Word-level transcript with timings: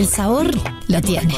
el 0.00 0.08
sabor 0.08 0.50
lo 0.88 1.00
tiene. 1.02 1.36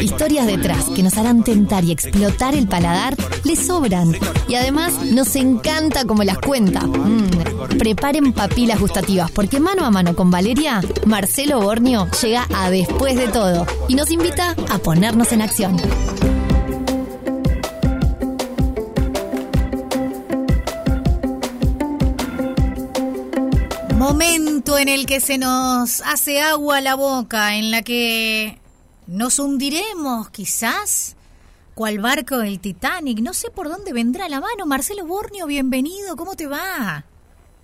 Historias 0.00 0.46
detrás 0.48 0.84
que 0.86 1.04
nos 1.04 1.16
harán 1.16 1.44
tentar 1.44 1.84
y 1.84 1.92
explotar 1.92 2.56
el 2.56 2.66
paladar 2.66 3.16
le 3.44 3.54
sobran. 3.54 4.16
Y 4.48 4.56
además 4.56 5.04
nos 5.04 5.36
encanta 5.36 6.04
como 6.04 6.24
las 6.24 6.38
cuenta. 6.38 6.80
Mm, 6.80 7.78
Preparen 7.78 8.32
papilas 8.32 8.80
gustativas 8.80 9.30
porque 9.30 9.60
mano 9.60 9.84
a 9.84 9.90
mano 9.90 10.16
con 10.16 10.30
Valeria, 10.30 10.80
Marcelo 11.06 11.60
Bornio 11.60 12.08
llega 12.20 12.46
a 12.52 12.68
después 12.70 13.16
de 13.16 13.28
todo 13.28 13.64
y 13.86 13.94
nos 13.94 14.10
invita 14.10 14.56
a 14.68 14.78
ponernos 14.78 15.30
en 15.32 15.42
acción. 15.42 15.76
Momento 23.96 24.57
en 24.76 24.88
el 24.88 25.06
que 25.06 25.20
se 25.20 25.38
nos 25.38 26.02
hace 26.02 26.42
agua 26.42 26.82
la 26.82 26.94
boca, 26.94 27.56
en 27.56 27.70
la 27.70 27.80
que 27.80 28.58
nos 29.06 29.38
hundiremos, 29.38 30.28
quizás, 30.28 31.16
cual 31.74 32.00
barco 32.00 32.36
del 32.38 32.60
Titanic. 32.60 33.20
No 33.20 33.32
sé 33.32 33.50
por 33.50 33.70
dónde 33.70 33.94
vendrá 33.94 34.28
la 34.28 34.40
mano. 34.40 34.66
Marcelo 34.66 35.06
Bornio, 35.06 35.46
bienvenido. 35.46 36.16
¿Cómo 36.16 36.34
te 36.34 36.46
va? 36.46 37.04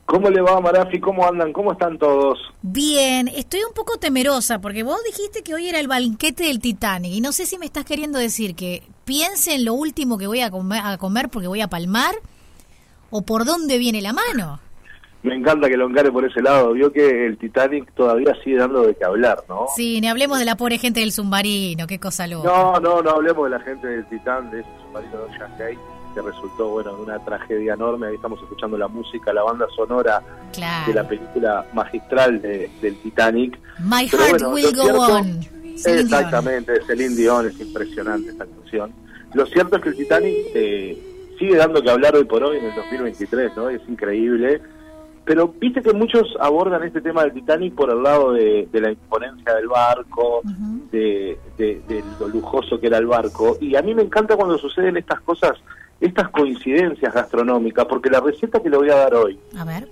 ¿Cómo 0.07 0.31
le 0.31 0.41
va, 0.41 0.61
Marafi? 0.61 0.99
¿Cómo 1.01 1.27
andan? 1.27 1.53
¿Cómo 1.53 1.73
están 1.73 1.99
todos? 1.99 2.39
Bien, 2.63 3.29
estoy 3.29 3.61
un 3.65 3.75
poco 3.75 3.99
temerosa 3.99 4.61
porque 4.61 4.83
vos 4.83 4.99
dijiste 5.05 5.43
que 5.43 5.55
hoy 5.55 5.69
era 5.69 5.81
el 5.81 5.89
banquete 5.89 6.45
del 6.45 6.61
Titanic 6.61 7.13
y 7.13 7.21
no 7.21 7.33
sé 7.33 7.45
si 7.45 7.59
me 7.59 7.67
estás 7.67 7.85
queriendo 7.85 8.19
decir 8.19 8.55
que 8.55 8.83
piense 9.05 9.55
en 9.55 9.67
lo 9.67 9.75
último 9.75 10.17
que 10.17 10.27
voy 10.27 10.41
a 10.41 10.51
comer, 10.51 10.81
a 10.83 10.97
comer 10.97 11.29
porque 11.29 11.49
voy 11.49 11.61
a 11.61 11.69
palmar 11.69 12.15
o 13.11 13.23
por 13.23 13.45
dónde 13.45 13.77
viene 13.77 14.01
la 14.01 14.15
mano. 14.15 14.61
Me 15.25 15.35
encanta 15.35 15.69
que 15.69 15.77
lo 15.77 15.89
encare 15.89 16.13
por 16.13 16.25
ese 16.25 16.41
lado. 16.43 16.73
Vio 16.75 16.93
que 16.93 17.27
el 17.27 17.39
Titanic 17.39 17.91
todavía 17.95 18.33
sigue 18.45 18.59
dando 18.59 18.83
de 18.83 18.95
qué 18.95 19.05
hablar, 19.05 19.43
¿no? 19.49 19.67
Sí, 19.75 20.01
ni 20.01 20.07
hablemos 20.09 20.39
de 20.39 20.45
la 20.45 20.57
pobre 20.57 20.79
gente 20.79 21.01
del 21.01 21.13
submarino, 21.13 21.87
qué 21.87 21.99
cosa 21.99 22.27
loca. 22.27 22.47
No, 22.49 22.79
no, 22.79 23.03
no 23.03 23.11
hablemos 23.11 23.45
de 23.45 23.51
la 23.57 23.61
gente 23.61 23.87
del 23.89 24.07
Titán, 24.09 24.51
de 24.51 24.61
ese 24.61 24.69
submarino 24.87 25.19
de 25.25 25.39
Shanghai, 25.39 25.79
que 26.15 26.21
resultó, 26.23 26.69
bueno, 26.69 26.91
en 26.95 27.01
una 27.05 27.19
tragedia 27.25 27.73
enorme. 27.73 28.09
Ahí 28.09 28.17
estamos 28.17 28.39
escuchando 28.43 28.77
la 28.77 28.87
música, 28.87 29.33
la 29.33 29.43
banda 29.43 29.67
sonora 29.75 30.23
Claro. 30.53 30.87
de 30.89 30.95
la 30.95 31.09
película 31.09 31.67
magistral 31.73 32.41
de- 32.43 32.71
del 32.83 32.97
Titanic. 33.01 33.59
My 33.81 34.07
Pero 34.11 34.23
heart 34.25 34.43
bueno, 34.43 34.51
will 34.51 34.77
go 34.77 34.83
cierto- 34.83 35.01
on. 35.07 35.41
Exactamente, 35.87 36.73
Celine 36.87 37.17
Dion, 37.17 37.47
es 37.49 37.59
impresionante 37.61 38.31
esta 38.31 38.45
canción. 38.47 38.93
Lo 39.33 39.47
cierto 39.47 39.77
es 39.77 39.83
que 39.83 39.89
el 39.89 39.97
Titanic 39.97 40.37
eh, 40.55 40.99
sigue 41.39 41.57
dando 41.57 41.83
que 41.83 41.91
hablar 41.91 42.15
hoy 42.15 42.25
por 42.25 42.43
hoy 42.45 42.59
en 42.59 42.67
el 42.67 42.75
2023, 42.77 43.57
¿no? 43.57 43.69
Es 43.71 43.81
increíble. 43.89 44.61
Pero 45.25 45.49
viste 45.49 45.81
que 45.81 45.93
muchos 45.95 46.37
abordan 46.39 46.83
este 46.83 47.01
tema 47.01 47.23
del 47.23 47.33
Titanic 47.33 47.75
por 47.75 47.91
el 47.91 48.03
lado 48.03 48.33
de, 48.33 48.69
de 48.71 48.81
la 48.81 48.91
imponencia 48.91 49.55
del 49.55 49.69
barco, 49.69 50.43
de, 50.93 51.39
de- 51.57 51.81
de 51.89 52.05
lo 52.21 52.29
lujoso 52.29 52.79
que 52.79 52.89
era 52.89 52.99
el 52.99 53.07
barco. 53.07 53.57
Y 53.61 53.75
a 53.75 53.81
mí 53.83 53.95
me 53.95 54.03
encanta 54.03 54.37
cuando 54.37 54.59
suceden 54.59 54.99
estas 54.99 55.21
cosas, 55.21 55.53
estas 56.01 56.29
coincidencias 56.29 57.15
gastronómicas, 57.15 57.87
porque 57.87 58.11
la 58.11 58.21
receta 58.21 58.61
que 58.61 58.69
le 58.69 58.77
voy 58.77 58.91
a 58.91 58.97
dar 58.97 59.15
hoy, 59.15 59.39
A 59.59 59.65
ver. 59.65 59.89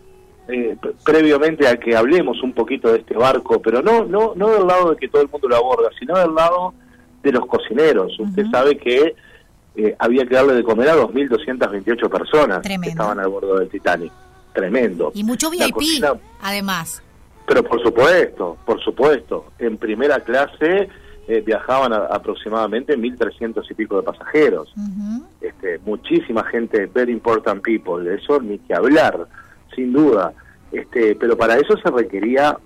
eh, 0.49 0.77
pre- 0.81 0.93
previamente 1.03 1.67
a 1.67 1.79
que 1.79 1.97
hablemos 1.97 2.43
un 2.43 2.53
poquito 2.53 2.93
de 2.93 2.99
este 2.99 3.17
barco, 3.17 3.63
pero 3.63 3.81
no, 3.81 4.05
no, 4.05 4.35
no 4.37 4.51
del 4.51 4.67
lado 4.67 4.91
de 4.91 4.97
que 4.97 5.09
todo 5.09 5.23
el 5.23 5.29
mundo 5.31 5.49
lo 5.49 5.57
aborda, 5.57 5.89
sino 5.99 6.19
del 6.19 6.35
lado 6.35 6.75
de 7.23 7.33
los 7.33 7.47
cocineros. 7.47 8.19
Usted 8.21 8.45
sabe 8.51 8.77
que 8.77 9.15
eh, 9.77 9.97
había 9.99 10.27
que 10.27 10.35
darle 10.35 10.53
de 10.55 10.63
comer 10.63 10.91
a 10.91 10.97
2.228 10.97 12.11
personas 12.11 12.61
Tremendo. 12.61 12.83
que 12.83 12.89
estaban 12.91 13.19
al 13.19 13.29
bordo 13.29 13.59
del 13.59 13.71
Titanic. 13.71 14.13
Tremendo. 14.53 15.12
Y 15.14 15.25
mucho 15.25 15.50
VIP, 15.50 15.72
cocina- 15.72 16.14
además. 16.41 17.03
pero 17.47 17.62
por 17.64 17.83
supuesto, 17.83 18.56
por 18.64 18.81
supuesto, 18.83 19.47
en 19.58 19.77
primera 19.78 20.20
clase 20.20 20.89
eh, 21.28 21.41
viajaban 21.45 21.92
a- 21.92 22.06
aproximadamente 22.06 22.97
1.300 22.98 23.64
y 23.70 23.75
pico 23.75 23.97
de 23.97 24.03
pasajeros 24.03 24.73
este, 25.41 25.79
muchísima 25.85 26.45
gente, 26.45 26.86
very 26.86 27.12
important 27.12 27.62
people, 27.62 28.02
de 28.05 28.17
eso 28.17 28.41
ni 28.41 28.58
que 28.58 28.74
hablar, 28.74 29.27
sin 29.74 29.92
duda. 29.92 30.33
Este, 30.73 31.14
pero 31.17 31.36
para 31.36 31.57
eso 31.57 31.77
se 31.77 31.91
requería 31.91 32.58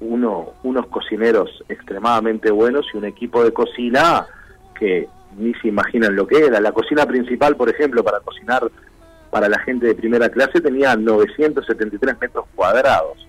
uno, 0.00 0.54
unos 0.62 0.86
cocineros 0.86 1.62
extremadamente 1.68 2.50
buenos 2.50 2.86
y 2.92 2.96
un 2.96 3.04
equipo 3.04 3.44
de 3.44 3.52
cocina 3.52 4.26
que 4.78 5.08
ni 5.36 5.52
se 5.54 5.68
imaginan 5.68 6.16
lo 6.16 6.26
que 6.26 6.44
era. 6.46 6.60
La 6.60 6.72
cocina 6.72 7.04
principal, 7.06 7.54
por 7.56 7.68
ejemplo, 7.68 8.02
para 8.02 8.20
cocinar 8.20 8.70
para 9.30 9.48
la 9.48 9.58
gente 9.60 9.86
de 9.86 9.94
primera 9.94 10.28
clase 10.28 10.60
tenía 10.60 10.96
973 10.96 12.20
metros 12.20 12.44
cuadrados. 12.54 13.26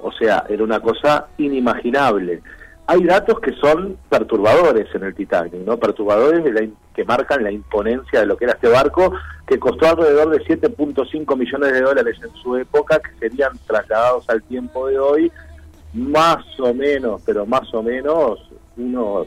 O 0.00 0.12
sea, 0.12 0.44
era 0.48 0.62
una 0.62 0.80
cosa 0.80 1.26
inimaginable. 1.38 2.42
Hay 2.86 3.02
datos 3.02 3.40
que 3.40 3.52
son 3.54 3.98
perturbadores 4.08 4.86
en 4.94 5.02
el 5.02 5.14
Titanic, 5.14 5.54
¿no? 5.54 5.76
Perturbadores 5.76 6.44
de 6.44 6.52
la 6.52 6.68
que 6.94 7.04
marcan 7.04 7.42
la 7.42 7.50
imponencia 7.50 8.20
de 8.20 8.26
lo 8.26 8.36
que 8.36 8.44
era 8.44 8.54
este 8.54 8.68
barco, 8.68 9.12
que 9.46 9.58
costó 9.58 9.88
alrededor 9.88 10.30
de 10.30 10.44
7.5 10.44 11.36
millones 11.36 11.72
de 11.72 11.80
dólares 11.82 12.16
en 12.22 12.32
su 12.40 12.56
época, 12.56 13.00
que 13.00 13.18
serían 13.18 13.52
trasladados 13.66 14.28
al 14.30 14.42
tiempo 14.44 14.86
de 14.86 14.98
hoy, 14.98 15.32
más 15.92 16.44
o 16.60 16.72
menos, 16.72 17.20
pero 17.26 17.44
más 17.44 17.72
o 17.74 17.82
menos, 17.82 18.38
unos, 18.76 19.26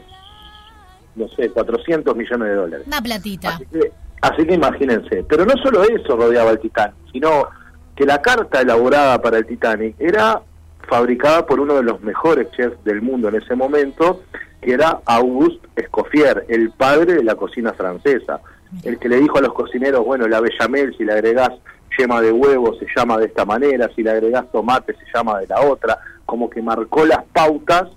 no 1.14 1.28
sé, 1.28 1.50
400 1.50 2.16
millones 2.16 2.48
de 2.48 2.54
dólares. 2.54 2.86
Una 2.86 3.02
platita. 3.02 3.50
Así 3.50 3.66
que, 3.66 3.92
así 4.20 4.46
que 4.46 4.54
imagínense. 4.54 5.24
Pero 5.28 5.44
no 5.44 5.54
solo 5.62 5.82
eso 5.84 6.16
rodeaba 6.16 6.50
el 6.50 6.60
Titanic, 6.60 6.94
sino 7.12 7.48
que 7.96 8.04
la 8.04 8.22
carta 8.22 8.60
elaborada 8.60 9.20
para 9.20 9.38
el 9.38 9.46
Titanic 9.46 9.94
era 9.98 10.40
fabricada 10.88 11.46
por 11.46 11.60
uno 11.60 11.74
de 11.74 11.82
los 11.82 12.00
mejores 12.02 12.50
chefs 12.52 12.82
del 12.84 13.02
mundo 13.02 13.28
en 13.28 13.36
ese 13.36 13.54
momento, 13.54 14.22
que 14.60 14.72
era 14.72 15.00
Auguste 15.04 15.68
Escoffier, 15.76 16.46
el 16.48 16.70
padre 16.70 17.14
de 17.14 17.24
la 17.24 17.34
cocina 17.34 17.72
francesa. 17.72 18.40
El 18.84 18.98
que 18.98 19.08
le 19.08 19.16
dijo 19.16 19.38
a 19.38 19.40
los 19.40 19.52
cocineros, 19.52 20.04
bueno, 20.04 20.28
la 20.28 20.40
bechamel, 20.40 20.96
si 20.96 21.04
le 21.04 21.12
agregás 21.12 21.50
yema 21.98 22.20
de 22.20 22.32
huevo, 22.32 22.74
se 22.78 22.86
llama 22.96 23.18
de 23.18 23.26
esta 23.26 23.44
manera, 23.44 23.90
si 23.94 24.02
le 24.02 24.10
agregás 24.10 24.50
tomate, 24.52 24.94
se 24.94 25.04
llama 25.12 25.40
de 25.40 25.46
la 25.48 25.60
otra, 25.60 25.98
como 26.24 26.48
que 26.48 26.62
marcó 26.62 27.04
las 27.04 27.24
pautas 27.32 27.88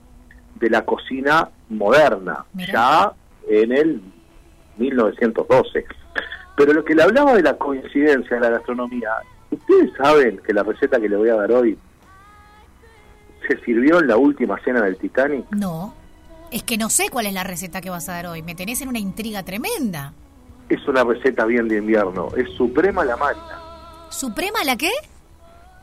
de 0.60 0.70
la 0.70 0.84
cocina 0.84 1.50
moderna, 1.70 2.46
Mirá. 2.54 2.74
ya 2.74 3.14
en 3.48 3.72
el 3.72 4.02
1912. 4.78 5.86
Pero 6.56 6.74
lo 6.74 6.84
que 6.84 6.96
le 6.96 7.04
hablaba 7.04 7.34
de 7.34 7.42
la 7.42 7.56
coincidencia 7.58 8.36
de 8.36 8.42
la 8.42 8.50
gastronomía, 8.50 9.10
ustedes 9.50 9.92
saben 9.98 10.40
que 10.46 10.54
la 10.54 10.64
receta 10.64 11.00
que 11.00 11.10
le 11.10 11.18
voy 11.18 11.30
a 11.30 11.36
dar 11.36 11.52
hoy 11.52 11.78
se 13.48 13.60
sirvió 13.64 14.00
en 14.00 14.08
la 14.08 14.18
última 14.18 14.60
cena 14.64 14.82
del 14.82 14.98
Titanic. 14.98 15.46
No. 15.52 15.94
Es 16.52 16.64
que 16.64 16.78
no 16.78 16.90
sé 16.90 17.10
cuál 17.10 17.26
es 17.26 17.34
la 17.34 17.44
receta 17.44 17.82
que 17.82 17.90
vas 17.90 18.08
a 18.10 18.14
dar 18.14 18.28
hoy. 18.28 18.44
Me 18.44 18.56
tenés 18.56 18.82
en 18.82 18.90
una 18.90 19.00
intriga 19.00 19.44
tremenda. 19.44 20.14
Es 20.70 20.88
una 20.88 21.04
receta 21.04 21.46
bien 21.46 21.68
de 21.68 21.78
invierno, 21.78 22.30
es 22.38 22.50
suprema 22.52 23.02
a 23.02 23.06
la 23.06 23.18
Marina. 23.18 23.60
¿Suprema 24.10 24.64
la 24.64 24.78
qué? 24.78 24.92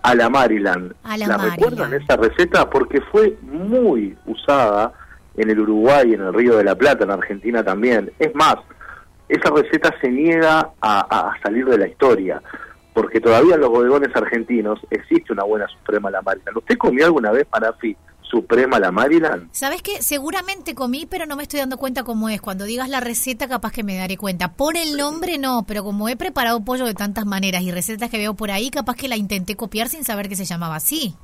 A 0.03 0.15
la 0.15 0.31
Maryland. 0.31 0.95
A 1.03 1.17
la 1.19 1.37
recuerdan 1.37 1.91
Maryland. 1.91 1.95
esa 1.95 2.17
receta? 2.17 2.71
Porque 2.71 3.01
fue 3.01 3.37
muy 3.43 4.17
usada 4.25 4.93
en 5.37 5.51
el 5.51 5.61
Uruguay, 5.61 6.15
en 6.15 6.23
el 6.23 6.33
Río 6.33 6.57
de 6.57 6.65
la 6.65 6.75
Plata, 6.75 7.05
en 7.05 7.11
Argentina 7.11 7.63
también. 7.63 8.11
Es 8.19 8.35
más, 8.35 8.57
esa 9.31 9.51
receta 9.51 9.95
se 10.01 10.11
niega 10.11 10.73
a, 10.83 11.35
salir 11.43 11.65
de 11.67 11.79
la 11.79 11.87
historia, 11.87 12.43
porque 12.93 13.21
todavía 13.21 13.55
en 13.55 13.61
los 13.61 13.71
bodegones 13.71 14.15
argentinos 14.15 14.81
existe 14.91 15.33
una 15.33 15.45
buena 15.45 15.69
Suprema 15.69 16.11
la 16.11 16.21
Maryland. 16.21 16.57
¿Usted 16.57 16.77
comió 16.77 17.07
alguna 17.07 17.31
vez, 17.31 17.47
Marafi, 17.53 17.97
Suprema 18.23 18.81
la 18.81 18.91
Maryland? 18.91 19.49
¿Sabes 19.53 19.83
qué? 19.83 20.03
Seguramente 20.03 20.75
comí, 20.75 21.07
pero 21.07 21.27
no 21.27 21.37
me 21.37 21.45
estoy 21.45 21.61
dando 21.61 21.77
cuenta 21.77 22.03
cómo 22.03 22.29
es. 22.29 22.41
Cuando 22.41 22.65
digas 22.65 22.89
la 22.89 22.99
receta, 22.99 23.47
capaz 23.47 23.73
que 23.73 23.85
me 23.85 23.97
daré 23.97 24.17
cuenta. 24.17 24.53
Por 24.53 24.77
el 24.77 24.97
nombre, 24.97 25.39
no, 25.39 25.65
pero 25.67 25.85
como 25.85 26.09
he 26.09 26.17
preparado 26.17 26.65
pollo 26.65 26.85
de 26.87 26.95
tantas 26.95 27.25
maneras 27.25 27.63
y 27.63 27.71
recetas 27.71 28.11
que 28.11 28.19
veo 28.19 28.35
por 28.35 28.51
ahí, 28.51 28.71
capaz 28.71 28.97
que 28.97 29.09
la 29.09 29.17
intenté 29.17 29.55
copiar 29.55 29.89
sin 29.89 30.03
saber 30.03 30.29
que 30.29 30.37
se 30.37 30.45
llamaba 30.45 30.75
así. 30.75 31.15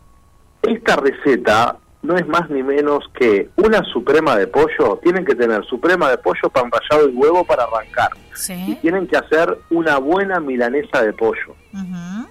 Esta 0.62 0.96
receta 0.96 1.78
no 2.06 2.16
es 2.16 2.26
más 2.28 2.48
ni 2.50 2.62
menos 2.62 3.04
que 3.18 3.50
una 3.56 3.82
suprema 3.84 4.36
de 4.36 4.46
pollo. 4.46 4.98
Tienen 5.02 5.24
que 5.24 5.34
tener 5.34 5.64
suprema 5.66 6.08
de 6.10 6.18
pollo, 6.18 6.48
pan 6.52 6.70
rallado 6.70 7.08
y 7.08 7.14
huevo 7.14 7.44
para 7.44 7.64
arrancar. 7.64 8.10
Y 8.16 8.36
Sí. 8.36 8.78
tienen 8.80 9.06
que 9.06 9.16
hacer 9.16 9.58
una 9.70 9.98
buena 9.98 10.38
milanesa 10.40 11.02
de 11.02 11.12
pollo. 11.12 11.54
Ujú. 11.74 12.28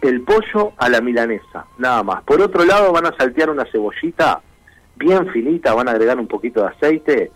El 0.00 0.22
pollo 0.22 0.72
a 0.78 0.88
la 0.88 1.00
milanesa, 1.00 1.66
nada 1.78 2.02
más. 2.02 2.22
Por 2.24 2.40
otro 2.40 2.64
lado 2.64 2.92
van 2.92 3.06
a 3.06 3.16
saltear 3.16 3.50
una 3.50 3.64
cebollita 3.70 4.40
bien 4.96 5.28
finita, 5.32 5.74
van 5.74 5.88
a 5.88 5.92
agregar 5.92 6.18
un 6.18 6.26
poquito 6.28 6.60
de 6.62 6.68
aceite 6.68 7.32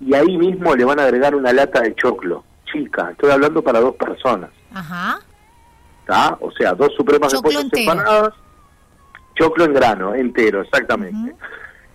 y 0.00 0.14
ahí 0.14 0.36
mismo 0.36 0.74
le 0.74 0.84
van 0.84 0.98
a 1.00 1.04
agregar 1.04 1.34
una 1.34 1.52
lata 1.52 1.80
de 1.82 1.94
choclo. 1.94 2.44
Chica, 2.72 3.10
estoy 3.12 3.30
hablando 3.30 3.62
para 3.62 3.80
dos 3.80 3.94
personas. 3.96 4.50
Ajá. 4.74 5.20
¿tá? 6.06 6.36
O 6.40 6.50
sea, 6.52 6.72
dos 6.74 6.92
supremas 6.96 7.32
Choclo 7.32 7.50
de 7.50 7.56
pollo 7.56 7.60
entero. 7.64 7.92
separadas, 7.92 8.34
choclo 9.36 9.64
en 9.64 9.74
grano, 9.74 10.14
entero, 10.14 10.62
exactamente. 10.62 11.34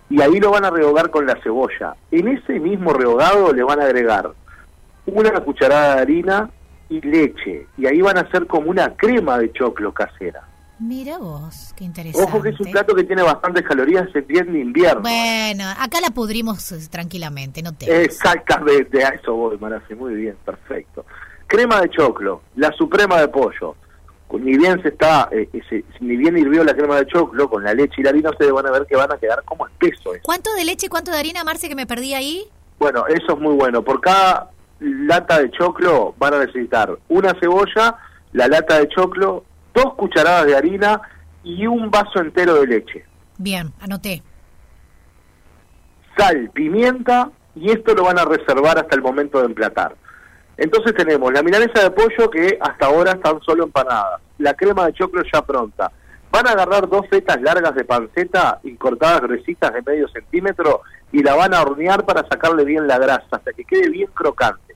Y 0.08 0.20
ahí 0.20 0.38
lo 0.40 0.50
van 0.50 0.64
a 0.64 0.70
rehogar 0.70 1.10
con 1.10 1.26
la 1.26 1.36
cebolla. 1.42 1.94
En 2.10 2.28
ese 2.28 2.58
mismo 2.58 2.92
rehogado 2.92 3.52
le 3.52 3.62
van 3.62 3.80
a 3.80 3.84
agregar 3.84 4.30
una 5.06 5.40
cucharada 5.40 5.96
de 5.96 6.02
harina 6.02 6.50
y 6.88 7.00
leche. 7.00 7.66
Y 7.76 7.86
ahí 7.86 8.00
van 8.00 8.18
a 8.18 8.22
hacer 8.22 8.46
como 8.46 8.70
una 8.70 8.94
crema 8.94 9.38
de 9.38 9.52
choclo 9.52 9.92
casera. 9.92 10.42
Mira 10.78 11.16
vos, 11.18 11.72
qué 11.76 11.84
interesante. 11.84 12.28
Ojo 12.28 12.42
que 12.42 12.48
es 12.48 12.60
un 12.60 12.70
plato 12.72 12.94
que 12.94 13.04
tiene 13.04 13.22
bastantes 13.22 13.62
calorías, 13.62 14.08
es 14.14 14.26
bien 14.26 14.52
de 14.52 14.60
invierno. 14.60 15.02
Bueno, 15.02 15.64
acá 15.78 16.00
la 16.00 16.10
pudrimos 16.10 16.72
eh, 16.72 16.88
tranquilamente, 16.90 17.62
no 17.62 17.72
te. 17.72 18.02
Exactamente, 18.02 19.04
a 19.04 19.10
eso 19.10 19.32
voy, 19.32 19.56
Marafi, 19.58 19.94
muy 19.94 20.14
bien, 20.14 20.36
perfecto. 20.44 21.06
Crema 21.46 21.80
de 21.80 21.90
choclo, 21.90 22.42
la 22.56 22.72
suprema 22.72 23.20
de 23.20 23.28
pollo. 23.28 23.76
Ni 24.32 24.56
bien 24.56 24.80
se 24.82 24.88
está, 24.88 25.28
eh, 25.30 25.48
ni 26.00 26.16
bien 26.16 26.36
hirvió 26.38 26.64
la 26.64 26.74
crema 26.74 26.96
de 26.96 27.06
choclo 27.06 27.48
con 27.50 27.62
la 27.62 27.74
leche 27.74 27.96
y 27.98 28.02
la 28.02 28.10
harina, 28.10 28.30
ustedes 28.30 28.52
van 28.52 28.66
a 28.66 28.70
ver 28.70 28.86
que 28.86 28.96
van 28.96 29.12
a 29.12 29.18
quedar 29.18 29.42
como 29.44 29.66
espeso. 29.66 30.12
¿Cuánto 30.22 30.52
de 30.54 30.64
leche 30.64 30.86
y 30.86 30.88
cuánto 30.88 31.10
de 31.10 31.18
harina, 31.18 31.44
Marce, 31.44 31.68
que 31.68 31.74
me 31.74 31.86
perdí 31.86 32.14
ahí? 32.14 32.48
Bueno, 32.78 33.06
eso 33.06 33.34
es 33.34 33.38
muy 33.38 33.54
bueno. 33.54 33.82
Por 33.82 34.00
cada 34.00 34.50
lata 34.80 35.38
de 35.40 35.50
choclo 35.50 36.14
van 36.18 36.34
a 36.34 36.38
necesitar 36.40 36.98
una 37.08 37.34
cebolla, 37.38 37.96
la 38.32 38.48
lata 38.48 38.78
de 38.78 38.88
choclo, 38.88 39.44
dos 39.74 39.94
cucharadas 39.94 40.46
de 40.46 40.56
harina 40.56 41.00
y 41.44 41.66
un 41.66 41.90
vaso 41.90 42.20
entero 42.20 42.54
de 42.60 42.66
leche. 42.66 43.04
Bien, 43.38 43.72
anoté. 43.80 44.22
Sal, 46.16 46.50
pimienta 46.50 47.30
y 47.54 47.70
esto 47.70 47.94
lo 47.94 48.04
van 48.04 48.18
a 48.18 48.24
reservar 48.24 48.78
hasta 48.78 48.96
el 48.96 49.02
momento 49.02 49.40
de 49.40 49.46
emplatar. 49.46 49.96
Entonces 50.56 50.94
tenemos 50.94 51.32
la 51.32 51.42
milanesa 51.42 51.82
de 51.82 51.90
pollo 51.90 52.30
que 52.30 52.58
hasta 52.60 52.86
ahora 52.86 53.12
están 53.12 53.40
solo 53.42 53.64
empanadas, 53.64 54.20
la 54.38 54.54
crema 54.54 54.86
de 54.86 54.92
choclo 54.92 55.22
ya 55.32 55.42
pronta. 55.42 55.90
Van 56.30 56.46
a 56.46 56.52
agarrar 56.52 56.88
dos 56.88 57.06
fetas 57.08 57.40
largas 57.42 57.74
de 57.74 57.84
panceta 57.84 58.60
y 58.62 58.74
cortadas 58.76 59.20
gruesitas 59.20 59.72
de 59.72 59.82
medio 59.82 60.08
centímetro 60.08 60.82
y 61.10 61.22
la 61.22 61.34
van 61.34 61.54
a 61.54 61.62
hornear 61.62 62.04
para 62.04 62.26
sacarle 62.28 62.64
bien 62.64 62.86
la 62.86 62.98
grasa 62.98 63.26
hasta 63.30 63.52
que 63.52 63.64
quede 63.64 63.90
bien 63.90 64.08
crocante 64.14 64.72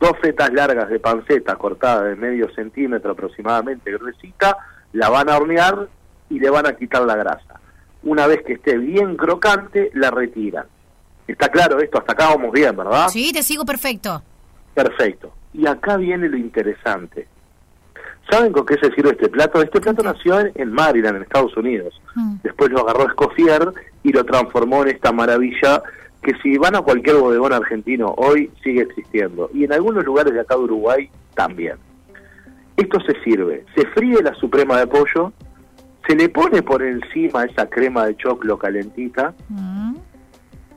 dos 0.00 0.12
fetas 0.20 0.50
largas 0.52 0.88
de 0.88 0.98
panceta 0.98 1.56
cortada 1.56 2.04
de 2.04 2.16
medio 2.16 2.52
centímetro 2.54 3.12
aproximadamente 3.12 3.92
gruesita, 3.92 4.56
la 4.94 5.10
van 5.10 5.28
a 5.28 5.36
hornear 5.36 5.88
y 6.30 6.40
le 6.40 6.48
van 6.50 6.66
a 6.66 6.74
quitar 6.74 7.02
la 7.02 7.14
grasa. 7.14 7.60
Una 8.02 8.26
vez 8.26 8.42
que 8.42 8.54
esté 8.54 8.78
bien 8.78 9.16
crocante, 9.16 9.90
la 9.94 10.10
retiran. 10.10 10.66
¿Está 11.28 11.50
claro 11.50 11.78
esto? 11.80 11.98
Hasta 11.98 12.14
acá 12.14 12.28
vamos 12.30 12.50
bien, 12.50 12.74
¿verdad? 12.74 13.08
Sí, 13.08 13.30
te 13.32 13.42
sigo 13.42 13.64
perfecto. 13.64 14.22
Perfecto. 14.74 15.32
Y 15.52 15.66
acá 15.66 15.96
viene 15.96 16.28
lo 16.28 16.36
interesante. 16.36 17.26
¿Saben 18.30 18.52
con 18.52 18.64
qué 18.64 18.76
se 18.76 18.92
sirve 18.92 19.10
este 19.10 19.28
plato? 19.28 19.60
Este 19.60 19.80
plato 19.80 20.02
nació 20.02 20.38
en, 20.38 20.72
Maryland, 20.72 21.16
en 21.16 21.22
Estados 21.22 21.56
Unidos. 21.56 22.00
Mm. 22.14 22.36
Después 22.42 22.70
lo 22.70 22.80
agarró 22.80 23.08
Escoffier 23.08 23.72
y 24.04 24.12
lo 24.12 24.24
transformó 24.24 24.82
en 24.82 24.90
esta 24.90 25.10
maravilla 25.10 25.82
que 26.22 26.34
si 26.42 26.58
van 26.58 26.76
a 26.76 26.82
cualquier 26.82 27.16
bodegón 27.16 27.52
argentino 27.52 28.14
hoy 28.18 28.50
sigue 28.62 28.82
existiendo 28.82 29.50
y 29.54 29.64
en 29.64 29.72
algunos 29.72 30.04
lugares 30.04 30.34
de 30.34 30.40
acá 30.40 30.54
de 30.54 30.62
Uruguay 30.62 31.10
también. 31.34 31.76
Esto 32.76 33.00
se 33.00 33.18
sirve, 33.22 33.64
se 33.74 33.86
fríe 33.88 34.22
la 34.22 34.34
suprema 34.34 34.78
de 34.78 34.86
pollo, 34.86 35.32
se 36.06 36.14
le 36.14 36.28
pone 36.28 36.62
por 36.62 36.82
encima 36.82 37.44
esa 37.44 37.68
crema 37.68 38.06
de 38.06 38.16
choclo 38.16 38.58
calentita. 38.58 39.34
Mm. 39.48 39.79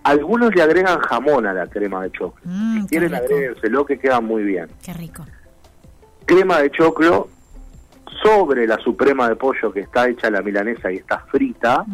Algunos 0.03 0.53
le 0.53 0.61
agregan 0.61 0.99
jamón 0.99 1.47
a 1.47 1.53
la 1.53 1.67
crema 1.67 2.03
de 2.03 2.11
choclo. 2.11 2.41
Mm, 2.43 2.81
si 2.81 2.87
quieren 2.87 3.13
lo 3.63 3.85
que 3.85 3.97
queda 3.99 4.19
muy 4.19 4.43
bien. 4.43 4.69
Qué 4.83 4.93
rico. 4.93 5.25
Crema 6.25 6.59
de 6.59 6.71
choclo 6.71 7.29
sobre 8.21 8.67
la 8.67 8.77
suprema 8.79 9.29
de 9.29 9.35
pollo 9.35 9.71
que 9.71 9.81
está 9.81 10.07
hecha 10.07 10.29
la 10.29 10.41
milanesa 10.41 10.91
y 10.91 10.97
está 10.97 11.19
frita 11.19 11.85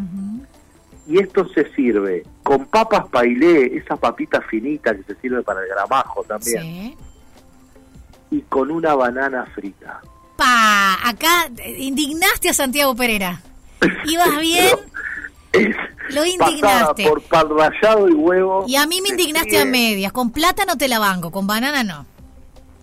y 1.10 1.18
esto 1.18 1.48
se 1.50 1.74
sirve 1.74 2.24
con 2.44 2.66
papas 2.66 3.08
pailé, 3.10 3.78
esa 3.78 3.96
papita 3.96 4.42
finita 4.42 4.96
que 4.96 5.04
se 5.04 5.16
sirve 5.22 5.42
para 5.42 5.62
el 5.62 5.68
gramajo 5.68 6.24
también. 6.24 6.62
Sí. 6.62 6.98
Y 8.32 8.42
con 8.42 8.70
una 8.70 8.94
banana 8.94 9.46
frita. 9.56 10.02
Pa, 10.36 10.98
acá 11.04 11.50
indignaste 11.78 12.50
a 12.50 12.54
Santiago 12.54 12.96
Pereira. 12.96 13.42
¿Ibas 14.06 14.40
bien? 14.40 14.78
Lo 16.10 16.26
indignaste. 16.26 17.08
Por 17.08 17.22
pan 17.24 17.48
rallado 17.50 18.10
y 18.10 18.14
huevo. 18.14 18.66
Y 18.68 18.76
a 18.76 18.86
mí 18.88 19.02
me 19.02 19.10
indignaste 19.10 19.60
a 19.60 19.66
medias. 19.66 20.12
Con 20.12 20.32
plátano 20.32 20.78
te 20.78 20.88
la 20.88 21.00
banco, 21.00 21.32
con 21.32 21.48
banana 21.48 21.84
no. 21.84 22.06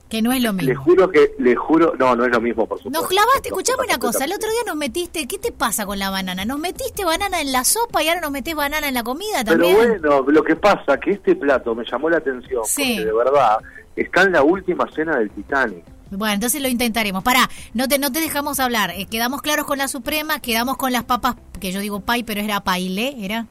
Que 0.08 0.22
no 0.22 0.30
es 0.32 0.40
lo 0.40 0.52
mismo. 0.52 0.68
Le 0.68 0.76
juro 0.76 1.10
que, 1.10 1.32
le 1.38 1.56
juro, 1.56 1.94
no, 1.98 2.14
no 2.14 2.24
es 2.24 2.30
lo 2.30 2.40
mismo, 2.40 2.64
por 2.66 2.78
supuesto. 2.78 3.00
Nos 3.00 3.08
clavaste, 3.08 3.48
escuchame 3.48 3.82
una 3.88 3.98
cosa, 3.98 4.24
el 4.24 4.32
otro 4.32 4.48
día 4.48 4.60
nos 4.64 4.76
metiste, 4.76 5.26
¿qué 5.26 5.36
te 5.36 5.50
pasa 5.50 5.84
con 5.84 5.98
la 5.98 6.10
banana? 6.10 6.44
Nos 6.44 6.60
metiste 6.60 7.04
banana 7.04 7.40
en 7.40 7.50
la 7.50 7.64
sopa 7.64 8.04
y 8.04 8.08
ahora 8.08 8.20
nos 8.20 8.30
metés 8.30 8.54
banana 8.54 8.86
en 8.86 8.94
la 8.94 9.02
comida 9.02 9.42
también. 9.42 9.76
Pero 9.76 10.22
bueno, 10.22 10.30
lo 10.30 10.42
que 10.44 10.54
pasa 10.54 11.00
que 11.00 11.10
este 11.10 11.34
plato 11.34 11.74
me 11.74 11.84
llamó 11.84 12.08
la 12.08 12.18
atención, 12.18 12.62
porque 12.62 13.04
de 13.04 13.12
verdad 13.12 13.58
está 13.96 14.22
en 14.22 14.32
la 14.32 14.44
última 14.44 14.88
cena 14.92 15.18
del 15.18 15.28
Titanic. 15.30 15.84
Bueno, 16.10 16.34
entonces 16.34 16.62
lo 16.62 16.68
intentaremos. 16.68 17.22
Pará, 17.22 17.48
no 17.74 17.88
te, 17.88 17.98
no 17.98 18.12
te 18.12 18.20
dejamos 18.20 18.60
hablar. 18.60 18.90
Eh, 18.90 19.06
quedamos 19.06 19.42
claros 19.42 19.66
con 19.66 19.78
la 19.78 19.88
Suprema, 19.88 20.40
quedamos 20.40 20.76
con 20.76 20.92
las 20.92 21.04
papas, 21.04 21.36
que 21.60 21.72
yo 21.72 21.80
digo 21.80 22.00
pay, 22.00 22.22
pero 22.22 22.40
era 22.40 22.60
paile, 22.60 23.16
¿era? 23.18 23.46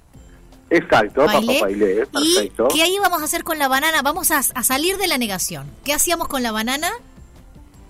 Exacto, 0.70 1.26
papá 1.26 1.42
perfecto. 1.42 2.68
¿Y 2.74 2.78
qué 2.78 2.88
íbamos 2.88 3.22
a 3.22 3.26
hacer 3.26 3.44
con 3.44 3.60
la 3.60 3.68
banana? 3.68 4.02
Vamos 4.02 4.32
a, 4.32 4.42
salir 4.42 4.98
de 4.98 5.08
la 5.08 5.18
negación. 5.18 5.68
¿Qué 5.84 5.94
hacíamos 5.94 6.28
con 6.28 6.44
la 6.44 6.52
banana? 6.52 6.90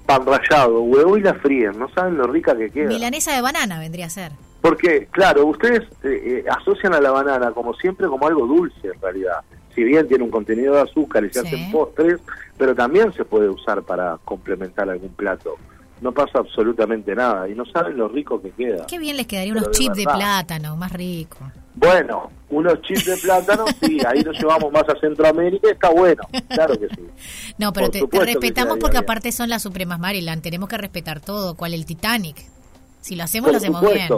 Pan 0.05 0.25
rallado, 0.25 0.81
huevo 0.81 1.17
y 1.17 1.21
la 1.21 1.33
fríen. 1.35 1.79
No 1.79 1.89
saben 1.89 2.17
lo 2.17 2.27
rica 2.27 2.55
que 2.55 2.69
queda. 2.69 2.87
Milanesa 2.87 3.33
de 3.33 3.41
banana 3.41 3.79
vendría 3.79 4.07
a 4.07 4.09
ser. 4.09 4.31
Porque, 4.61 5.07
claro, 5.11 5.45
ustedes 5.45 5.83
eh, 6.03 6.43
eh, 6.43 6.45
asocian 6.49 6.93
a 6.93 6.99
la 6.99 7.11
banana 7.11 7.51
como 7.51 7.73
siempre 7.75 8.07
como 8.07 8.27
algo 8.27 8.45
dulce 8.45 8.87
en 8.93 9.01
realidad. 9.01 9.41
Si 9.75 9.83
bien 9.83 10.07
tiene 10.07 10.23
un 10.23 10.31
contenido 10.31 10.75
de 10.75 10.81
azúcar 10.81 11.25
y 11.25 11.29
se 11.31 11.41
hacen 11.41 11.71
postres, 11.71 12.19
pero 12.57 12.73
también 12.73 13.11
se 13.13 13.25
puede 13.25 13.49
usar 13.49 13.83
para 13.83 14.17
complementar 14.23 14.89
algún 14.89 15.09
plato 15.09 15.57
no 16.01 16.11
pasa 16.11 16.39
absolutamente 16.39 17.15
nada 17.15 17.47
y 17.49 17.55
no 17.55 17.65
saben 17.65 17.97
lo 17.97 18.07
rico 18.07 18.41
que 18.41 18.51
queda. 18.51 18.85
Qué 18.85 18.99
bien 18.99 19.17
les 19.17 19.27
quedaría 19.27 19.53
unos 19.53 19.71
chips 19.71 19.95
de 19.97 20.03
plátano, 20.03 20.75
más 20.75 20.91
rico. 20.91 21.37
Bueno, 21.73 22.31
unos 22.49 22.81
chips 22.81 23.05
de 23.05 23.17
plátano, 23.17 23.65
sí, 23.81 23.97
ahí 24.05 24.21
nos 24.21 24.37
llevamos 24.37 24.71
más 24.71 24.83
a 24.87 24.99
Centroamérica, 24.99 25.69
está 25.69 25.89
bueno, 25.89 26.23
claro 26.47 26.79
que 26.79 26.87
sí. 26.89 27.01
No, 27.57 27.73
pero 27.73 27.89
te, 27.89 28.05
respetamos 28.11 28.77
porque 28.77 28.97
aparte 28.97 29.31
son 29.31 29.49
las 29.49 29.63
Supremas 29.63 29.99
Maryland, 29.99 30.41
tenemos 30.41 30.69
que 30.69 30.77
respetar 30.77 31.21
todo, 31.21 31.55
cual 31.55 31.73
el 31.73 31.85
Titanic. 31.85 32.37
Si 33.01 33.15
lo 33.15 33.23
hacemos, 33.23 33.51
lo 33.51 33.57
hacemos 33.57 33.81
bien. 33.81 34.09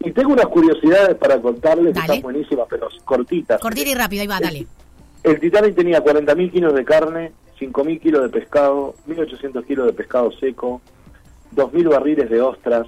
Y 0.00 0.12
tengo 0.12 0.32
unas 0.32 0.46
curiosidades 0.46 1.16
para 1.16 1.40
contarles 1.40 1.94
que 1.94 2.00
están 2.00 2.20
buenísimas, 2.20 2.66
pero 2.68 2.88
cortitas. 3.04 3.60
Cortita 3.60 3.90
y 3.90 3.94
rápido, 3.94 4.22
ahí 4.22 4.26
va, 4.26 4.40
dale. 4.40 4.66
El 5.26 5.40
Titanic 5.40 5.74
tenía 5.74 6.04
40.000 6.04 6.52
kilos 6.52 6.72
de 6.72 6.84
carne, 6.84 7.32
5.000 7.58 8.00
kilos 8.00 8.22
de 8.22 8.28
pescado, 8.28 8.94
1.800 9.08 9.66
kilos 9.66 9.86
de 9.86 9.92
pescado 9.92 10.30
seco, 10.30 10.80
2.000 11.56 11.90
barriles 11.90 12.30
de 12.30 12.40
ostras, 12.40 12.86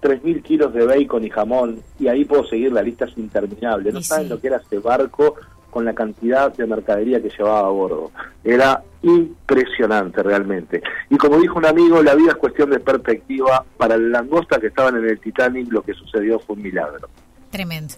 3.000 0.00 0.42
kilos 0.44 0.72
de 0.72 0.86
bacon 0.86 1.24
y 1.24 1.30
jamón, 1.30 1.82
y 1.98 2.06
ahí 2.06 2.24
puedo 2.24 2.44
seguir, 2.44 2.70
la 2.70 2.82
lista 2.82 3.06
es 3.06 3.18
interminable. 3.18 3.90
No 3.90 4.00
saben 4.00 4.28
lo 4.28 4.40
que 4.40 4.46
era 4.46 4.58
ese 4.58 4.78
barco 4.78 5.34
con 5.70 5.84
la 5.84 5.92
cantidad 5.92 6.54
de 6.54 6.68
mercadería 6.68 7.20
que 7.20 7.30
llevaba 7.30 7.66
a 7.66 7.70
bordo. 7.70 8.12
Era 8.44 8.80
impresionante 9.02 10.22
realmente. 10.22 10.84
Y 11.10 11.16
como 11.16 11.40
dijo 11.40 11.58
un 11.58 11.66
amigo, 11.66 12.00
la 12.00 12.14
vida 12.14 12.30
es 12.30 12.36
cuestión 12.36 12.70
de 12.70 12.78
perspectiva. 12.78 13.64
Para 13.76 13.96
el 13.96 14.12
langosta 14.12 14.60
que 14.60 14.68
estaban 14.68 14.98
en 14.98 15.08
el 15.08 15.18
Titanic, 15.18 15.72
lo 15.72 15.82
que 15.82 15.94
sucedió 15.94 16.38
fue 16.38 16.54
un 16.54 16.62
milagro. 16.62 17.08
Tremendo. 17.52 17.94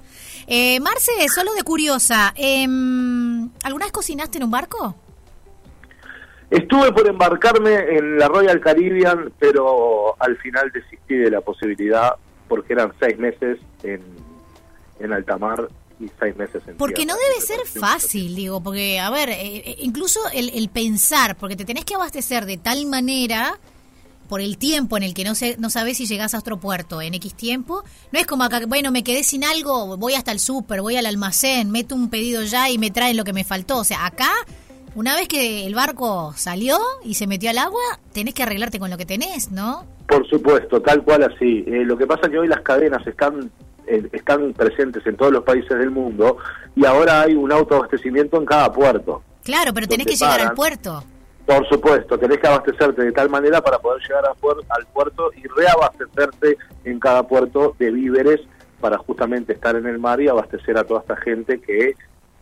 Eh, 0.49 0.81
Marce, 0.81 1.13
solo 1.33 1.55
de 1.55 1.63
curiosa, 1.63 2.35
em, 2.37 3.49
¿alguna 3.63 3.87
vez 3.87 3.93
cocinaste 3.93 4.39
en 4.39 4.45
un 4.45 4.51
barco? 4.51 4.97
Estuve 6.51 6.93
por 6.93 7.07
embarcarme 7.07 7.97
en 7.97 8.19
la 8.19 8.27
Royal 8.27 8.61
Caribbean, 8.61 9.33
pero 9.39 10.21
al 10.21 10.37
final 10.39 10.73
desistí 10.73 11.15
de 11.15 11.31
la 11.31 11.41
posibilidad 11.41 12.17
porque 12.49 12.73
eran 12.73 12.93
seis 12.99 13.17
meses 13.17 13.59
en, 13.85 14.03
en 14.99 15.13
alta 15.13 15.39
mar 15.39 15.69
y 16.01 16.11
seis 16.19 16.37
meses 16.37 16.61
en 16.67 16.77
Porque 16.77 17.07
no 17.07 17.15
debe 17.15 17.41
ser 17.41 17.61
fácil, 17.67 18.35
digo, 18.35 18.61
porque, 18.61 18.99
a 18.99 19.09
ver, 19.11 19.29
eh, 19.31 19.57
eh, 19.59 19.77
incluso 19.83 20.19
el, 20.33 20.51
el, 20.51 20.69
pensar, 20.69 21.37
porque 21.37 21.55
te 21.55 21.65
tenés 21.65 21.85
que 21.85 21.95
abastecer 21.95 22.45
de 22.45 22.57
tal 22.57 22.87
manera 22.87 23.57
por 24.29 24.41
el 24.41 24.59
tiempo 24.59 24.97
en 24.97 25.03
el 25.03 25.15
que 25.15 25.25
no, 25.25 25.35
sé, 25.35 25.57
no 25.59 25.71
sabes 25.71 25.97
si 25.97 26.07
llegás 26.07 26.35
a 26.35 26.39
otro 26.39 26.59
puerto 26.59 27.01
en 27.03 27.15
X 27.15 27.35
tiempo, 27.35 27.85
no 28.13 28.19
es 28.19 28.27
como 28.27 28.45
acá, 28.45 28.61
bueno, 28.67 28.91
me 28.91 29.05
quedé 29.05 29.23
sin 29.23 29.45
algo, 29.45 29.97
voy 29.97 30.15
hasta 30.15 30.33
el 30.33 30.39
súper, 30.39 30.81
voy 30.81 30.97
al 30.97 31.07
almacén, 31.07 31.71
meto 31.71 31.95
un 31.95 32.11
pedido 32.11 32.43
ya 32.43 32.71
y 32.71 32.79
me 32.79 32.91
traen 32.91 33.17
lo 33.17 33.25
que 33.25 33.33
me 33.33 33.45
faltó. 33.45 33.79
O 33.79 33.85
sea, 33.85 34.07
acá 34.07 34.31
una 34.95 35.15
vez 35.17 35.29
que 35.29 35.67
el 35.67 35.75
barco 35.75 36.33
salió 36.37 36.79
y 37.05 37.15
se 37.15 37.27
metió 37.27 37.51
al 37.51 37.59
agua, 37.59 37.83
tenés 38.13 38.35
que 38.35 38.43
arreglarte 38.43 38.79
con 38.79 38.91
lo 38.91 38.97
que 38.97 39.07
tenés, 39.07 39.51
¿no? 39.51 39.85
Por 40.07 40.29
supuesto, 40.29 40.81
tal 40.81 41.03
cual 41.03 41.25
así. 41.25 41.65
Eh, 41.67 41.85
lo 41.85 41.97
que 41.97 42.07
pasa 42.07 42.23
es 42.27 42.31
que 42.31 42.39
hoy 42.39 42.49
las 42.49 42.61
cadenas 42.61 43.05
están 43.07 43.51
eh, 43.87 44.09
están 44.13 44.53
presentes 44.55 45.07
en 45.07 45.17
todos 45.17 45.33
los 45.33 45.45
países 45.45 45.79
del 45.79 45.91
mundo 45.91 46.39
y 46.75 46.87
ahora 46.87 47.23
hay 47.23 47.35
un 47.35 47.53
autoabastecimiento 47.53 48.39
en 48.39 48.47
cada 48.47 48.73
puerto. 48.73 49.23
Claro, 49.43 49.75
pero 49.75 49.87
tenés 49.87 50.07
que 50.07 50.17
llegar 50.17 50.41
al 50.41 50.55
puerto. 50.55 51.05
Por 51.47 51.69
supuesto, 51.69 52.19
tenés 52.19 52.39
que 52.39 52.47
abastecerte 52.47 53.03
de 53.03 53.13
tal 53.13 53.29
manera 53.29 53.61
para 53.61 53.79
poder 53.79 54.01
llegar 54.03 54.25
al 54.27 54.87
puerto 54.87 55.31
y 55.37 55.47
reabastecerte 55.47 56.57
en 56.85 56.99
cada 56.99 57.23
puerto 57.27 57.75
de 57.79 57.91
víveres 57.91 58.41
para 58.81 58.99
justamente 58.99 59.53
estar 59.53 59.77
en 59.77 59.87
el 59.87 59.99
mar 59.99 60.21
y 60.21 60.29
abastecer 60.29 60.79
a 60.79 60.85
toda 60.85 61.01
esta 61.01 61.17
gente 61.17 61.61
que 61.61 61.95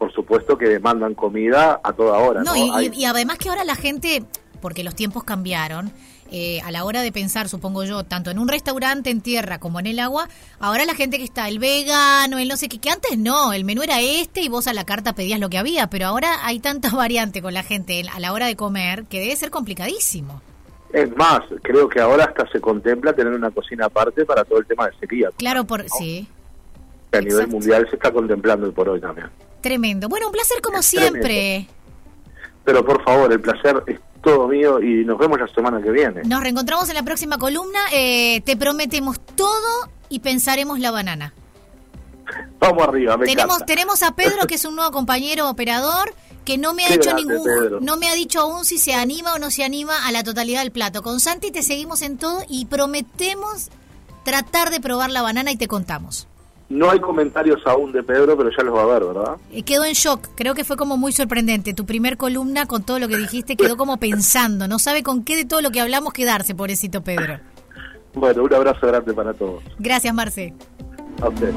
por 0.02 0.12
supuesto 0.12 0.58
que 0.58 0.68
demandan 0.68 1.14
comida 1.14 1.80
a 1.80 1.92
toda 1.92 2.18
hora. 2.18 2.42
No, 2.42 2.56
Y, 2.56 3.04
además 3.04 3.38
que 3.38 3.48
ahora 3.48 3.62
la 3.62 3.76
gente, 3.76 4.24
porque 4.62 4.84
los 4.84 4.94
tiempos 4.94 5.24
cambiaron, 5.24 5.92
eh, 6.30 6.62
a 6.62 6.70
la 6.70 6.84
hora 6.84 7.02
de 7.02 7.12
pensar, 7.12 7.50
supongo 7.50 7.84
yo, 7.84 8.04
tanto 8.04 8.30
en 8.30 8.38
un 8.38 8.48
restaurante 8.48 9.10
en 9.10 9.20
tierra 9.20 9.60
como 9.60 9.80
en 9.80 9.86
el 9.86 9.98
agua, 9.98 10.30
ahora 10.60 10.86
la 10.86 10.94
gente 10.94 11.18
que 11.18 11.24
está, 11.24 11.46
el 11.46 11.58
vegano, 11.58 12.38
el 12.38 12.48
no 12.48 12.56
sé 12.56 12.70
qué, 12.70 12.78
que 12.78 12.88
antes 12.88 13.18
no, 13.18 13.52
el 13.52 13.66
menú 13.66 13.82
era 13.82 14.00
este 14.00 14.40
y 14.40 14.48
vos 14.48 14.66
a 14.66 14.72
la 14.72 14.84
carta 14.84 15.14
pedías 15.14 15.38
lo 15.38 15.50
que 15.50 15.58
había, 15.58 15.88
pero 15.88 16.06
ahora 16.06 16.46
hay 16.46 16.58
tanta 16.58 16.88
variante 16.96 17.42
con 17.42 17.52
la 17.52 17.62
gente 17.62 18.02
a 18.10 18.18
la 18.18 18.32
hora 18.32 18.46
de 18.46 18.56
comer 18.56 19.04
que 19.04 19.20
debe 19.20 19.36
ser 19.36 19.50
complicadísimo. 19.50 20.40
Es 20.92 21.14
más, 21.16 21.40
creo 21.62 21.86
que 21.86 22.00
ahora 22.00 22.24
hasta 22.24 22.50
se 22.50 22.60
contempla 22.60 23.12
tener 23.12 23.34
una 23.34 23.50
cocina 23.50 23.86
aparte 23.86 24.24
para 24.24 24.44
todo 24.44 24.58
el 24.58 24.66
tema 24.66 24.86
de 24.86 24.96
sequía. 25.00 25.30
Claro, 25.36 25.64
por 25.64 25.84
sí. 25.88 26.26
a 27.12 27.20
nivel 27.20 27.48
mundial 27.48 27.86
se 27.90 27.96
está 27.96 28.10
contemplando 28.10 28.72
por 28.72 28.88
hoy 28.88 29.00
también. 29.00 29.28
Tremendo. 29.60 30.08
Bueno, 30.08 30.26
un 30.26 30.32
placer 30.32 30.60
como 30.62 30.82
siempre. 30.82 31.66
Pero 32.64 32.84
por 32.84 33.02
favor, 33.04 33.32
el 33.32 33.40
placer 33.40 33.82
es 33.86 33.98
todo 34.22 34.48
mío 34.48 34.80
y 34.80 35.04
nos 35.04 35.18
vemos 35.18 35.38
la 35.38 35.48
semana 35.48 35.82
que 35.82 35.90
viene. 35.90 36.22
Nos 36.24 36.40
reencontramos 36.40 36.88
en 36.88 36.94
la 36.94 37.02
próxima 37.02 37.38
columna. 37.38 37.80
Eh, 37.92 38.40
te 38.44 38.56
prometemos 38.56 39.20
todo 39.20 39.90
y 40.08 40.20
pensaremos 40.20 40.78
la 40.78 40.90
banana. 40.90 41.34
Vamos 42.58 42.88
arriba, 42.88 43.16
me 43.16 43.26
tenemos, 43.26 43.66
tenemos 43.66 44.02
a 44.02 44.14
Pedro, 44.14 44.46
que 44.48 44.54
es 44.54 44.64
un 44.64 44.76
nuevo 44.76 44.90
compañero 44.90 45.50
operador, 45.50 46.14
que 46.44 46.56
no 46.56 46.72
me 46.72 46.84
ha 46.84 46.94
hecho 46.94 47.12
ningún, 47.14 47.44
no 47.80 47.96
me 47.96 48.08
ha 48.08 48.14
dicho 48.14 48.40
aún 48.40 48.64
si 48.64 48.78
se 48.78 48.94
anima 48.94 49.34
o 49.34 49.38
no 49.38 49.50
se 49.50 49.64
anima 49.64 50.06
a 50.06 50.12
la 50.12 50.22
totalidad 50.22 50.60
del 50.60 50.72
plato. 50.72 51.02
Con 51.02 51.20
Santi 51.20 51.50
te 51.50 51.62
seguimos 51.62 52.02
en 52.02 52.18
todo 52.18 52.42
y 52.48 52.66
prometemos 52.66 53.70
tratar 54.24 54.70
de 54.70 54.80
probar 54.80 55.10
la 55.10 55.22
banana 55.22 55.50
y 55.50 55.56
te 55.56 55.68
contamos. 55.68 56.28
No 56.72 56.90
hay 56.90 57.00
comentarios 57.00 57.60
aún 57.66 57.92
de 57.92 58.02
Pedro, 58.02 58.34
pero 58.34 58.48
ya 58.48 58.62
los 58.62 58.74
va 58.74 58.84
a 58.84 58.86
ver, 58.86 59.04
¿verdad? 59.04 59.36
Eh, 59.52 59.62
quedó 59.62 59.84
en 59.84 59.92
shock, 59.92 60.28
creo 60.34 60.54
que 60.54 60.64
fue 60.64 60.78
como 60.78 60.96
muy 60.96 61.12
sorprendente. 61.12 61.74
Tu 61.74 61.84
primer 61.84 62.16
columna 62.16 62.64
con 62.64 62.82
todo 62.82 62.98
lo 62.98 63.08
que 63.08 63.18
dijiste 63.18 63.56
quedó 63.56 63.76
como 63.76 63.98
pensando, 63.98 64.66
no 64.66 64.78
sabe 64.78 65.02
con 65.02 65.22
qué 65.22 65.36
de 65.36 65.44
todo 65.44 65.60
lo 65.60 65.70
que 65.70 65.82
hablamos 65.82 66.14
quedarse, 66.14 66.54
pobrecito 66.54 67.02
Pedro. 67.02 67.40
Bueno, 68.14 68.44
un 68.44 68.54
abrazo 68.54 68.86
grande 68.86 69.12
para 69.12 69.34
todos. 69.34 69.62
Gracias, 69.78 70.14
Marce. 70.14 70.54
A 71.20 71.28
usted. 71.28 71.52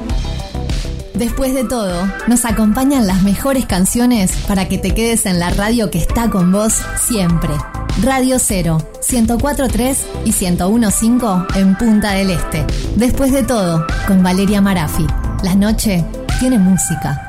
Después 1.14 1.54
de 1.54 1.64
todo, 1.64 1.94
nos 2.26 2.44
acompañan 2.44 3.06
las 3.06 3.22
mejores 3.22 3.64
canciones 3.64 4.36
para 4.46 4.68
que 4.68 4.76
te 4.76 4.92
quedes 4.92 5.24
en 5.24 5.38
la 5.38 5.48
radio 5.48 5.90
que 5.90 5.96
está 5.96 6.28
con 6.28 6.52
vos 6.52 6.74
siempre. 6.98 7.54
Radio 8.02 8.38
0, 8.38 8.78
104.3 9.00 9.96
y 10.26 10.32
101.5 10.32 11.56
en 11.56 11.76
Punta 11.76 12.12
del 12.12 12.30
Este. 12.30 12.64
Después 12.94 13.32
de 13.32 13.42
todo, 13.42 13.86
con 14.06 14.22
Valeria 14.22 14.60
Marafi. 14.60 15.06
La 15.42 15.54
noche 15.54 16.04
tiene 16.38 16.58
música. 16.58 17.25